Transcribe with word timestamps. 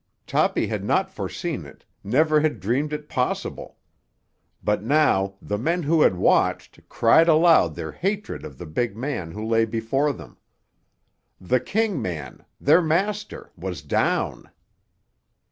Toppy 0.25 0.65
had 0.65 0.83
not 0.83 1.11
foreseen 1.11 1.63
it, 1.63 1.85
never 2.03 2.39
had 2.39 2.59
dreamed 2.59 2.91
it 2.91 3.07
possible. 3.07 3.77
But 4.63 4.81
now 4.81 5.35
the 5.43 5.59
men 5.59 5.83
who 5.83 6.01
had 6.01 6.15
watched 6.15 6.79
cried 6.89 7.27
aloud 7.27 7.75
their 7.75 7.91
hatred 7.91 8.43
of 8.43 8.57
the 8.57 8.65
big 8.65 8.97
man 8.97 9.31
who 9.31 9.45
lay 9.45 9.63
before 9.65 10.11
them. 10.11 10.37
The 11.39 11.59
king 11.59 12.01
man, 12.01 12.43
their 12.59 12.81
master, 12.81 13.51
was 13.55 13.83
down! 13.83 14.49